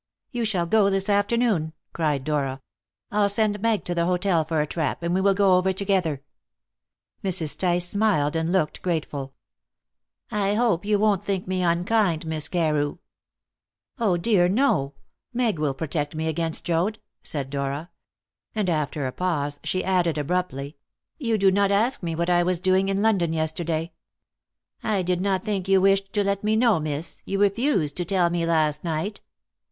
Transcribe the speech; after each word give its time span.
"You 0.31 0.45
shall 0.45 0.65
go 0.65 0.89
this 0.89 1.09
afternoon," 1.09 1.73
cried 1.93 2.23
Dora. 2.23 2.59
"I'll 3.11 3.29
send 3.29 3.61
Meg 3.61 3.83
to 3.85 3.93
the 3.93 4.07
hotel 4.07 4.43
for 4.43 4.59
a 4.59 4.65
trap, 4.65 5.03
and 5.03 5.13
we 5.13 5.21
will 5.21 5.35
go 5.35 5.57
over 5.57 5.71
together." 5.73 6.23
Mrs. 7.23 7.55
Tice 7.55 7.89
smiled 7.89 8.35
and 8.35 8.51
looked 8.51 8.81
grateful. 8.81 9.35
"I 10.31 10.55
hope 10.55 10.85
you 10.85 10.97
won't 10.97 11.21
think 11.23 11.47
me 11.47 11.61
unkind, 11.61 12.25
Miss 12.25 12.47
Carew?" 12.47 12.97
"Oh 13.99 14.17
dear 14.17 14.49
no! 14.49 14.95
Meg 15.33 15.59
will 15.59 15.75
protect 15.75 16.15
me 16.15 16.27
against 16.27 16.65
Joad," 16.65 16.97
said 17.21 17.51
Dora. 17.51 17.91
And, 18.55 18.71
after 18.71 19.05
a 19.05 19.11
pause, 19.11 19.59
she 19.63 19.83
added 19.83 20.17
abruptly: 20.17 20.77
"You 21.19 21.37
do 21.37 21.51
not 21.51 21.69
ask 21.69 22.01
me 22.01 22.15
what 22.15 22.27
I 22.27 22.41
was 22.41 22.59
doing 22.59 22.89
in 22.89 23.03
London 23.03 23.33
yesterday." 23.33 23.91
"I 24.83 25.03
did 25.03 25.21
not 25.21 25.43
think 25.43 25.67
you 25.67 25.79
wished 25.79 26.11
to 26.13 26.23
let 26.23 26.43
me 26.43 26.55
know, 26.55 26.79
miss. 26.79 27.21
You 27.23 27.39
refused 27.39 27.97
to 27.97 28.05
tell 28.05 28.31
me 28.31 28.47
last 28.47 28.83
night." 28.83 29.21